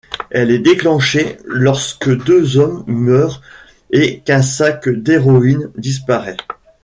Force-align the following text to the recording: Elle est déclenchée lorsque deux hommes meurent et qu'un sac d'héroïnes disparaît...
Elle 0.31 0.49
est 0.49 0.57
déclenchée 0.57 1.37
lorsque 1.45 2.09
deux 2.23 2.57
hommes 2.57 2.83
meurent 2.87 3.39
et 3.91 4.21
qu'un 4.21 4.41
sac 4.41 4.89
d'héroïnes 4.89 5.69
disparaît... 5.77 6.37